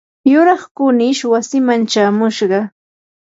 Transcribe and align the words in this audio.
yuraq 0.31 0.63
kunish 0.75 1.23
wasiiman 1.31 1.81
chamushqa. 1.91 2.59